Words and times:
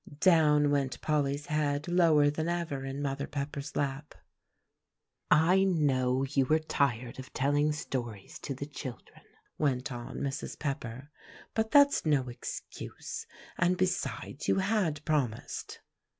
Down 0.19 0.71
went 0.71 0.99
Polly's 1.01 1.45
head 1.45 1.87
lower 1.87 2.31
than 2.31 2.49
ever 2.49 2.83
in 2.85 3.03
Mother 3.03 3.27
Pepper's 3.27 3.75
lap. 3.75 4.15
"I 5.29 5.63
know 5.63 6.23
you 6.27 6.47
were 6.47 6.57
tired 6.57 7.19
of 7.19 7.31
telling 7.33 7.71
stories 7.71 8.39
to 8.39 8.55
the 8.55 8.65
children," 8.65 9.21
went 9.59 9.91
on 9.91 10.17
Mrs. 10.17 10.57
Pepper, 10.57 11.11
"but 11.53 11.69
that's 11.69 12.03
no 12.03 12.29
excuse; 12.29 13.27
and 13.59 13.77
besides, 13.77 14.47
you 14.47 14.55
had 14.55 15.05
promised." 15.05 15.81